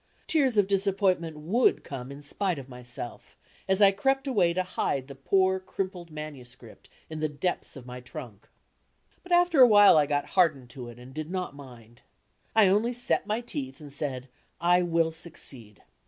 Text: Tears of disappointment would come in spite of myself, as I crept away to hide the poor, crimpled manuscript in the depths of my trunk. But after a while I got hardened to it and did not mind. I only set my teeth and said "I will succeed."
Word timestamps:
Tears 0.25 0.57
of 0.57 0.65
disappointment 0.67 1.37
would 1.37 1.83
come 1.83 2.11
in 2.11 2.23
spite 2.23 2.57
of 2.57 2.67
myself, 2.67 3.37
as 3.67 3.83
I 3.83 3.91
crept 3.91 4.25
away 4.25 4.51
to 4.51 4.63
hide 4.63 5.07
the 5.07 5.13
poor, 5.13 5.59
crimpled 5.59 6.09
manuscript 6.09 6.89
in 7.07 7.19
the 7.19 7.29
depths 7.29 7.75
of 7.75 7.85
my 7.85 7.99
trunk. 7.99 8.49
But 9.21 9.31
after 9.31 9.61
a 9.61 9.67
while 9.67 9.97
I 9.99 10.07
got 10.07 10.25
hardened 10.33 10.71
to 10.71 10.87
it 10.89 10.97
and 10.97 11.13
did 11.13 11.29
not 11.29 11.53
mind. 11.55 12.01
I 12.55 12.67
only 12.67 12.93
set 12.93 13.27
my 13.27 13.41
teeth 13.41 13.79
and 13.79 13.93
said 13.93 14.27
"I 14.59 14.81
will 14.81 15.11
succeed." 15.11 15.83